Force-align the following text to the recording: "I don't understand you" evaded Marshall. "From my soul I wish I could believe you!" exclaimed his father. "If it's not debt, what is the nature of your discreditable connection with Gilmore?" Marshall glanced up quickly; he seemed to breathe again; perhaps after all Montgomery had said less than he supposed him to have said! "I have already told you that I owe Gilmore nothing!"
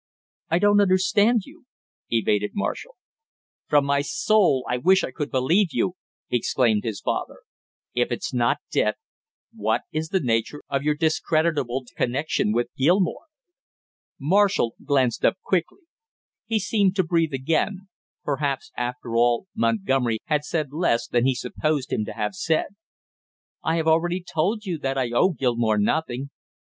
"I 0.49 0.57
don't 0.57 0.81
understand 0.81 1.43
you" 1.45 1.67
evaded 2.09 2.53
Marshall. 2.55 2.95
"From 3.67 3.85
my 3.85 4.01
soul 4.01 4.65
I 4.67 4.77
wish 4.77 5.03
I 5.03 5.11
could 5.11 5.29
believe 5.29 5.67
you!" 5.73 5.95
exclaimed 6.31 6.83
his 6.83 6.99
father. 6.99 7.41
"If 7.93 8.11
it's 8.11 8.33
not 8.33 8.57
debt, 8.71 8.95
what 9.53 9.83
is 9.91 10.09
the 10.09 10.19
nature 10.19 10.63
of 10.67 10.81
your 10.81 10.95
discreditable 10.95 11.85
connection 11.95 12.51
with 12.51 12.73
Gilmore?" 12.75 13.27
Marshall 14.19 14.73
glanced 14.83 15.23
up 15.23 15.37
quickly; 15.43 15.81
he 16.47 16.57
seemed 16.57 16.95
to 16.95 17.03
breathe 17.03 17.33
again; 17.35 17.81
perhaps 18.23 18.71
after 18.75 19.15
all 19.15 19.45
Montgomery 19.55 20.17
had 20.25 20.43
said 20.43 20.73
less 20.73 21.05
than 21.07 21.27
he 21.27 21.35
supposed 21.35 21.93
him 21.93 22.05
to 22.05 22.13
have 22.13 22.33
said! 22.33 22.69
"I 23.61 23.75
have 23.75 23.87
already 23.87 24.23
told 24.23 24.65
you 24.65 24.79
that 24.79 24.97
I 24.97 25.11
owe 25.11 25.29
Gilmore 25.29 25.77
nothing!" 25.77 26.31